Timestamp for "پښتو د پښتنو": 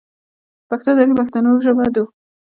0.67-1.51